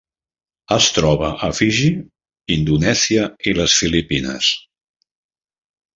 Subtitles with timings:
[0.75, 1.91] Es troba a Fiji,
[2.57, 4.53] Indonèsia i les Filipines.